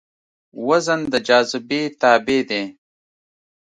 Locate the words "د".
1.11-1.13